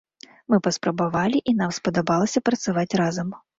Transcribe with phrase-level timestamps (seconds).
[0.53, 3.33] Мы паспрабавалі, і нам спадабалася працаваць разам.